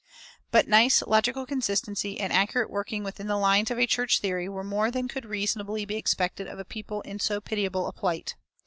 [354:1] 0.01 0.07
But 0.49 0.67
nice 0.67 1.01
logical 1.05 1.45
consistency 1.45 2.19
and 2.19 2.33
accurate 2.33 2.71
working 2.71 3.03
within 3.03 3.27
the 3.27 3.37
lines 3.37 3.69
of 3.69 3.77
a 3.77 3.85
church 3.85 4.19
theory 4.19 4.49
were 4.49 4.63
more 4.63 4.89
than 4.89 5.07
could 5.07 5.25
reasonably 5.27 5.85
be 5.85 5.95
expected 5.95 6.47
of 6.47 6.57
a 6.57 6.65
people 6.65 7.01
in 7.01 7.19
so 7.19 7.39
pitiable 7.39 7.85
a 7.85 7.93
plight. 7.93 8.33